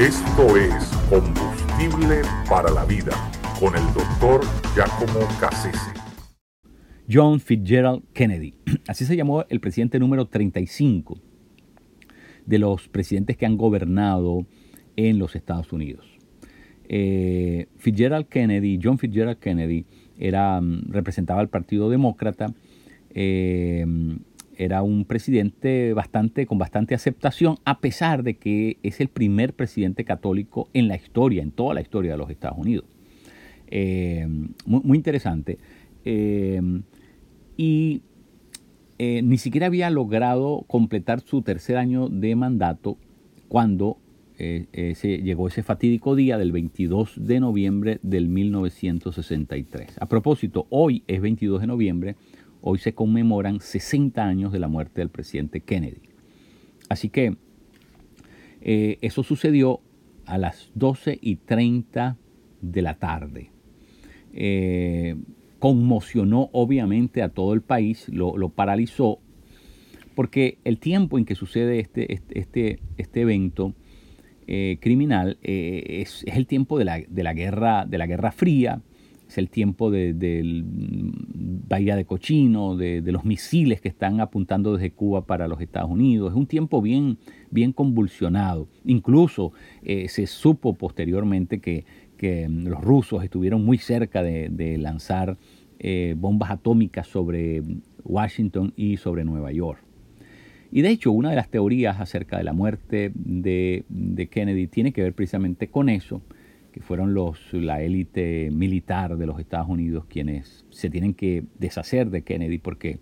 [0.00, 0.72] Esto es
[1.10, 3.12] Combustible para la Vida
[3.60, 4.40] con el doctor
[4.74, 5.92] Giacomo Cassese.
[7.06, 8.54] John Fitzgerald Kennedy.
[8.88, 11.18] Así se llamó el presidente número 35
[12.46, 14.46] de los presidentes que han gobernado
[14.96, 16.06] en los Estados Unidos.
[16.88, 19.84] Eh, Fitzgerald Kennedy, John Fitzgerald Kennedy,
[20.18, 22.46] era, mm, representaba al Partido Demócrata,
[23.10, 23.84] eh,
[24.64, 30.04] era un presidente bastante, con bastante aceptación, a pesar de que es el primer presidente
[30.04, 32.84] católico en la historia, en toda la historia de los Estados Unidos.
[33.68, 34.28] Eh,
[34.66, 35.58] muy, interesante.
[37.56, 38.02] y
[38.98, 42.98] ni siquiera había logrado completar su tercer año de mandato
[43.48, 43.96] cuando
[44.42, 49.98] eh, llegó ese fatídico día del 22 de noviembre del 1963.
[50.00, 52.16] A propósito, hoy es 22 de noviembre,
[52.62, 56.02] hoy se conmemoran 60 años de la muerte del presidente Kennedy.
[56.88, 57.36] Así que
[58.60, 59.80] eh, eso sucedió
[60.26, 62.16] a las 12 y 30
[62.60, 63.50] de la tarde.
[64.32, 65.16] Eh,
[65.58, 69.20] conmocionó obviamente a todo el país, lo, paralizó,
[70.14, 73.74] porque el tiempo en que sucede este, este, este, este evento
[74.46, 78.80] eh, criminal eh, es, el tiempo de la, guerra, de la Guerra Fría,
[79.30, 80.64] es el tiempo del de,
[81.68, 86.32] Bahía de Cochino, de, los misiles que están apuntando desde Cuba para los Estados Unidos.
[86.32, 87.18] Es un tiempo bien,
[87.50, 88.68] bien convulsionado.
[88.84, 91.84] Incluso eh, se supo posteriormente que,
[92.20, 95.38] los rusos estuvieron muy cerca de, lanzar
[96.16, 97.62] bombas atómicas sobre
[98.04, 99.82] Washington y sobre Nueva York.
[100.72, 103.84] Y de hecho, una de las teorías acerca de la muerte de,
[104.30, 106.22] Kennedy tiene que ver precisamente con eso,
[106.70, 112.10] que fueron los, la élite militar de los Estados Unidos quienes se tienen que deshacer
[112.10, 113.00] de Kennedy porque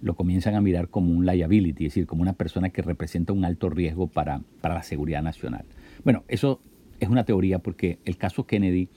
[0.00, 3.44] lo comienzan a mirar como un liability, es decir, como una persona que representa un
[3.44, 5.66] alto riesgo para, para la seguridad nacional.
[6.04, 6.60] Bueno, eso
[7.00, 8.88] es una teoría porque el caso Kennedy,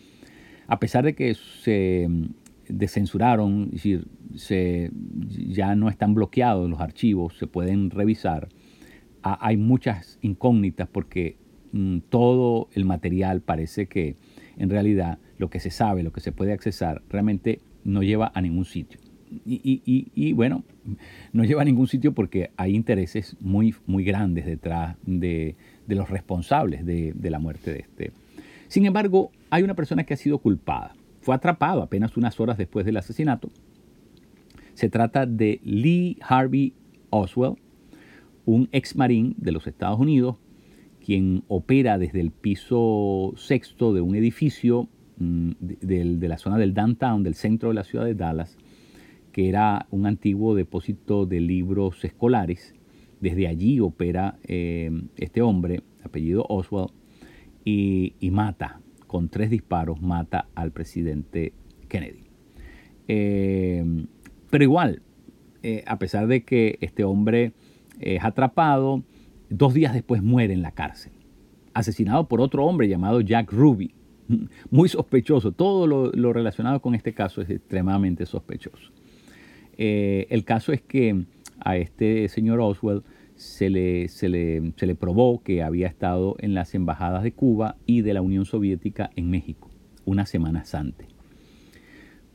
[0.67, 2.08] a pesar de que se
[2.69, 4.92] descensuraron, es decir, se,
[5.27, 8.49] ya no están bloqueados los archivos, se pueden revisar.
[9.21, 11.37] hay muchas incógnitas porque
[11.73, 14.16] mm, todo el material parece que
[14.58, 18.42] en realidad lo que se sabe, lo que se puede accesar, realmente no lleva a
[18.42, 19.00] ningún sitio.
[19.45, 20.64] Y, bueno,
[21.34, 25.56] no lleva a ningún sitio porque hay intereses muy, muy grandes detrás de,
[25.88, 28.11] los responsables de, de la muerte de este.
[28.67, 32.86] Sin embargo, hay una persona que ha sido culpada fue atrapado apenas unas horas después
[32.86, 33.50] del asesinato.
[34.73, 36.73] Se trata de Lee Harvey
[37.10, 37.58] Oswald,
[38.45, 40.36] un ex marín de los Estados Unidos,
[41.03, 44.87] quien opera desde el piso sexto de un edificio
[45.17, 48.58] mm, de, la zona del downtown, del centro de la ciudad de Dallas,
[49.31, 52.73] que era un antiguo depósito de libros escolares.
[53.19, 56.92] Desde allí opera eh, este hombre, apellido Oswald,
[57.65, 58.81] y mata
[59.13, 61.53] con tres disparos mata al presidente
[61.87, 62.23] Kennedy.
[63.08, 64.05] Eh,
[64.49, 65.03] pero igual,
[65.61, 67.53] eh, a pesar de que este hombre
[67.99, 69.03] es atrapado,
[69.58, 71.14] dos días después muere en la cárcel,
[71.73, 73.93] asesinado por otro hombre llamado Jack Ruby.
[74.71, 78.92] Muy sospechoso, todo lo, relacionado con este caso es extremadamente sospechoso.
[79.77, 81.25] Eh, el caso es que
[81.59, 83.03] a este señor Oswald
[83.36, 88.13] se le, se, le, probó que había estado en las embajadas de Cuba y de
[88.13, 89.69] la Unión Soviética en México,
[90.05, 91.08] unas semanas antes.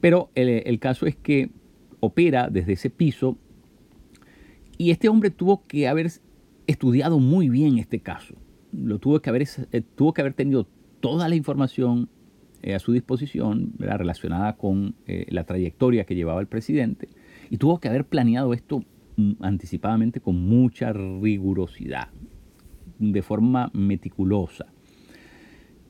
[0.01, 1.51] Pero el, caso es que
[2.01, 3.37] opera desde ese piso
[4.77, 6.11] y este hombre tuvo que haber
[6.69, 8.37] estudiado muy bien este caso.
[8.73, 9.43] Lo tuvo que haber,
[9.73, 10.69] eh, tuvo que haber tenido
[11.01, 12.11] toda la información
[12.63, 17.09] eh, a su disposición relacionada con eh, la trayectoria que llevaba el presidente
[17.51, 18.85] y tuvo que haber planeado esto
[19.41, 22.09] anticipadamente con mucha rigurosidad,
[23.01, 24.67] de forma meticulosa.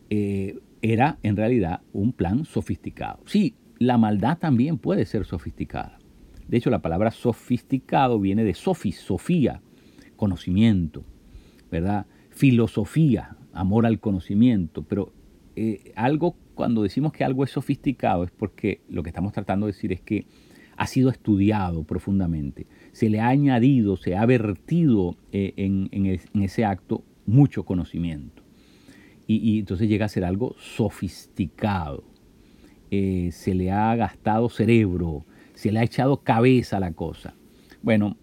[0.09, 3.21] Era en realidad un plan sofisticado.
[3.27, 5.99] Sí, la maldad también puede ser sofisticada.
[6.47, 9.61] De hecho, la palabra sofisticado viene de sofis, sofía,
[10.19, 11.03] conocimiento,
[11.71, 12.05] ¿verdad?
[12.29, 14.83] Filosofía, amor al conocimiento.
[14.83, 15.15] Pero
[15.57, 19.73] eh, algo, cuando decimos que algo es sofisticado, es porque lo que estamos tratando de
[19.73, 20.27] decir es que
[20.77, 22.67] ha sido estudiado profundamente
[22.99, 28.43] se le ha añadido, se ha vertido eh, en, ese acto mucho conocimiento.
[29.29, 32.03] Y, entonces llega a ser algo sofisticado.
[32.91, 35.25] Eh, se le ha gastado cerebro,
[35.55, 37.35] se le ha echado cabeza a la cosa.
[37.83, 38.17] Bueno,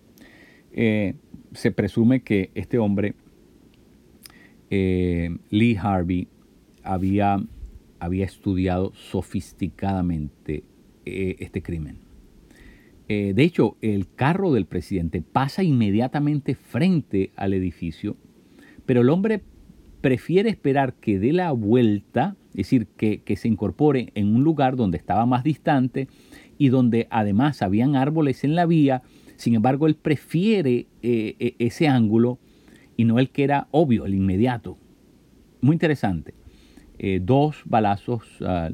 [0.74, 1.16] eh,
[1.56, 3.16] se presume que este hombre,
[4.70, 6.28] Lee Harvey,
[6.84, 7.44] había,
[8.00, 10.64] había estudiado sofisticadamente
[11.06, 12.06] este crimen.
[13.08, 18.18] Eh, de hecho, el carro del presidente pasa inmediatamente frente al edificio,
[18.86, 19.42] pero el hombre
[20.02, 24.98] prefiere esperar que dé la vuelta, es decir, que, se incorpore en un lugar donde
[24.98, 26.08] estaba más distante
[26.58, 29.04] y donde además habían árboles en la vía.
[29.36, 32.40] Sin embargo, él prefiere eh, e, ese ángulo
[32.98, 34.78] y no el que era obvio, el inmediato.
[35.62, 36.34] Muy interesante.
[36.98, 38.70] Eh, dos balazos ah,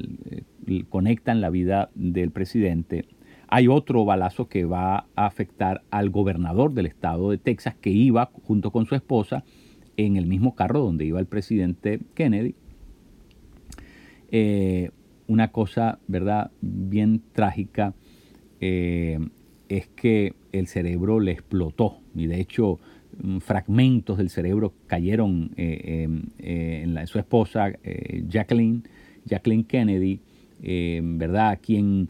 [0.88, 3.04] conectan la vida del presidente.
[3.48, 8.30] Hay otro balazo que va a afectar al gobernador del estado de Texas que iba
[8.44, 9.44] junto con su esposa
[9.96, 12.54] en el mismo carro donde iba el presidente Kennedy.
[14.30, 14.90] Eh,
[15.26, 17.94] una cosa, ¿verdad?, bien trágica
[18.60, 19.18] eh,
[19.76, 22.78] es que el cerebro le explotó y de hecho
[23.22, 26.08] mm, fragmentos del cerebro cayeron eh,
[26.38, 27.72] en, la, su esposa
[28.28, 28.82] Jacqueline,
[29.24, 30.20] Jacqueline Kennedy,
[30.60, 32.08] ¿verdad?, quien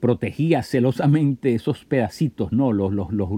[0.00, 2.72] protegía celosamente esos pedacitos, ¿no?
[2.72, 3.28] Los, los, los,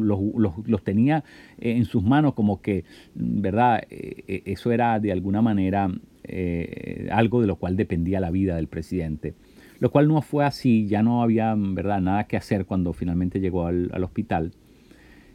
[0.65, 1.25] los, tenía
[1.59, 2.85] en sus manos como que,
[3.15, 3.83] ¿verdad?
[3.91, 5.91] Eh, eh, eso era de alguna manera
[6.25, 9.35] eh, algo de lo cual dependía la vida del presidente.
[9.83, 12.01] Lo cual no fue así, ya no había, ¿verdad?
[12.01, 14.53] Nada que hacer cuando finalmente llegó al, hospital.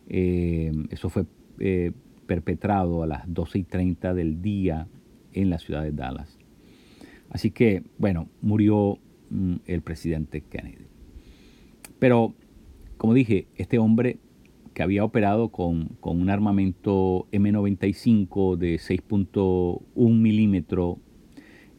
[0.08, 1.26] eso fue
[2.26, 4.88] perpetrado a las 12 y 30 del día
[5.34, 6.38] en la ciudad de Dallas.
[7.30, 9.00] Así que, bueno, murió
[9.32, 10.86] mm, el presidente Kennedy.
[12.00, 12.34] Pero,
[12.96, 14.18] como dije, este hombre
[14.74, 21.00] que había operado con, un armamento M95 de 6.1 milímetros,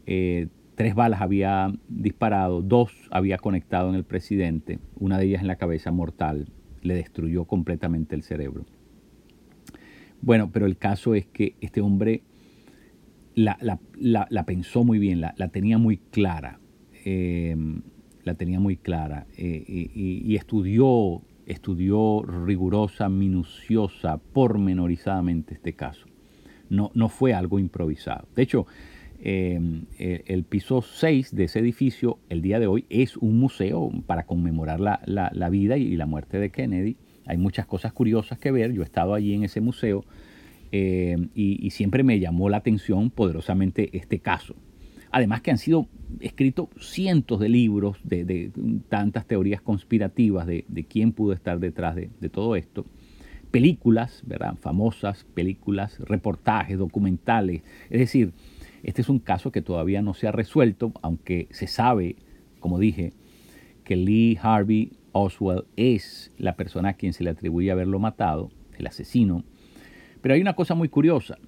[0.04, 5.48] eh, tres balas había disparado, dos había conectado en el presidente, una de ellas en
[5.48, 6.52] la cabeza mortal,
[6.82, 8.64] le destruyó completamente el cerebro.
[10.22, 12.22] Bueno, pero el caso es que este hombre
[13.34, 13.58] la,
[14.46, 16.60] pensó muy bien, la, tenía muy clara.
[17.04, 26.06] La tenía muy clara eh, y, estudió, estudió rigurosa, minuciosa, pormenorizadamente este caso.
[26.70, 28.28] No, no fue algo improvisado.
[28.36, 28.66] De hecho,
[29.22, 34.24] em, el, piso 6 de ese edificio, el día de hoy, es un museo para
[34.26, 36.96] conmemorar la, vida y la muerte de Kennedy.
[37.26, 38.72] Hay muchas cosas curiosas que ver.
[38.72, 40.04] Yo he estado allí en ese museo
[40.72, 44.54] em, y siempre me llamó la atención poderosamente este caso.
[45.10, 45.88] Además que han sido
[46.20, 48.50] escritos cientos de libros de,
[48.88, 52.84] tantas teorías conspirativas de, quién pudo estar detrás de, todo esto.
[53.50, 54.56] Películas, ¿verdad?
[54.60, 57.62] Famosas películas, reportajes, documentales.
[57.88, 58.32] Es decir,
[58.88, 62.16] este es un caso que todavía no se ha resuelto, aunque se sabe,
[62.58, 63.12] como dije,
[63.84, 68.86] que Lee Harvey Oswald es la persona a quien se le atribuye haberlo matado, el
[68.86, 69.44] asesino.
[70.20, 71.38] Pero hay una cosa muy curiosa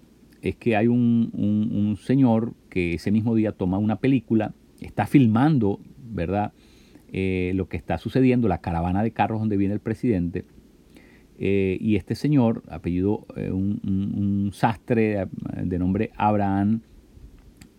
[0.43, 6.53] es que hay un, señor que ese mismo día toma una película, está filmando, ¿verdad?
[7.13, 10.45] Eh, lo que está sucediendo, la caravana de carros donde viene el presidente.
[11.39, 15.27] Eh, y este señor, apellido, eh, un, sastre
[15.63, 16.83] de nombre Abraham,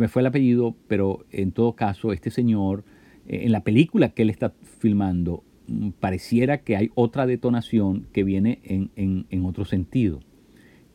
[0.00, 2.84] me fue el apellido, pero en todo caso, este señor,
[3.26, 8.60] en la película que él está filmando, Mm, pareciera que hay otra detonación que viene
[8.64, 10.20] en, otro sentido.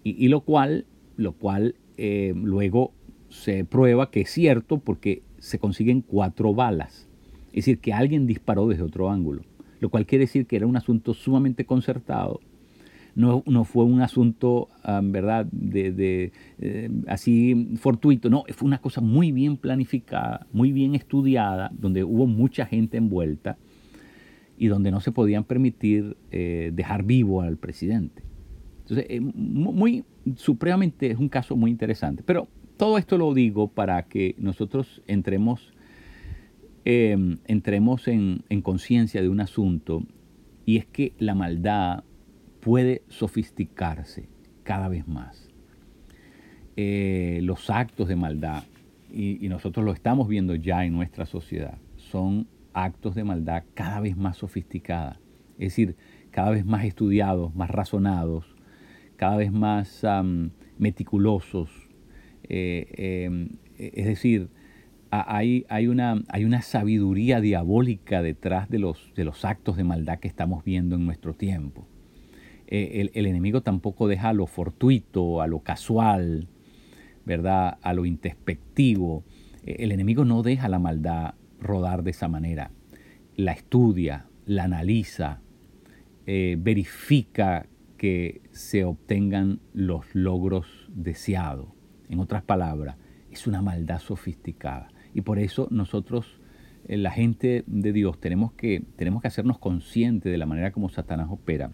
[0.03, 0.85] Y, lo cual,
[1.17, 2.93] lo cual eh, luego
[3.29, 7.07] se prueba que es cierto porque se consiguen cuatro balas.
[7.47, 9.43] Es decir, que alguien disparó desde otro ángulo.
[9.79, 12.39] Lo cual quiere decir que era un asunto sumamente concertado.
[13.19, 14.69] No, no fue un asunto,
[15.03, 18.29] ¿verdad?, de, eh, así fortuito.
[18.29, 23.57] No, fue una cosa muy bien planificada, muy bien estudiada, donde hubo mucha gente envuelta
[24.57, 28.23] y donde no se podían permitir eh, dejar vivo al presidente.
[28.83, 30.05] Entonces, eh, muy,
[30.37, 32.23] supremamente es un caso muy interesante.
[32.25, 35.73] Pero todo esto lo digo para que nosotros entremos,
[36.85, 40.05] em, entremos en, conciencia de un asunto
[40.65, 42.05] y es que la maldad
[42.59, 44.29] puede sofisticarse
[44.63, 45.49] cada vez más.
[46.77, 48.63] Eh, los actos de maldad,
[49.11, 54.15] y, nosotros lo estamos viendo ya en nuestra sociedad, son actos de maldad cada vez
[54.15, 55.19] más sofisticada,
[55.57, 55.97] es decir,
[56.31, 58.45] cada vez más estudiados, más razonados,
[59.17, 60.05] cada vez más
[60.77, 61.69] meticulosos.
[62.43, 64.49] Eh, em, es decir,
[65.11, 70.19] hay, hay, una, hay, una, sabiduría diabólica detrás de los, de los, actos de maldad
[70.19, 71.88] que estamos viendo en nuestro tiempo.
[72.71, 76.47] Eh, el, enemigo tampoco deja a lo fortuito, a lo casual,
[77.25, 77.79] ¿verdad?
[77.81, 79.23] a lo introspectivo.
[79.63, 82.71] Eh, el enemigo no deja la maldad rodar de esa manera.
[83.35, 85.41] La estudia, la analiza,
[86.27, 87.65] eh, verifica
[87.97, 91.69] que se obtengan los logros deseados.
[92.07, 92.97] En otras palabras,
[93.31, 94.89] es una maldad sofisticada.
[95.15, 96.39] Y por eso nosotros,
[96.87, 101.29] la gente de Dios, tenemos que, tenemos que hacernos conscientes de la manera como Satanás
[101.31, 101.71] opera.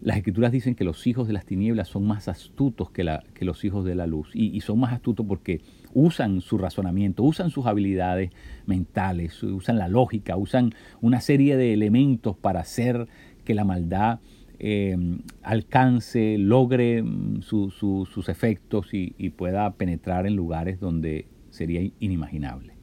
[0.00, 3.04] Las escrituras dicen que los hijos de las tinieblas son más astutos que,
[3.40, 4.30] los hijos de la luz.
[4.34, 5.60] Y, son más astutos porque
[5.94, 8.30] usan su razonamiento, usan sus habilidades
[8.66, 13.08] mentales, usan la lógica, usan una serie de elementos para hacer
[13.44, 14.20] que la maldad
[14.58, 14.96] eh,
[15.42, 22.74] alcance, logre mm, sus efectos y, y pueda penetrar en lugares donde sería inimaginable.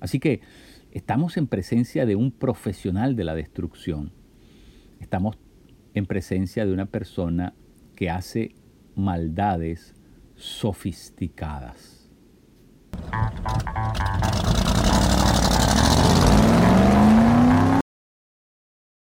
[0.00, 0.40] Así que
[0.92, 4.12] estamos en presencia de un profesional de la destrucción.
[5.00, 5.38] Estamos
[5.98, 7.54] en presencia de una persona
[7.94, 8.54] que hace
[8.94, 9.94] maldades
[10.36, 12.10] sofisticadas.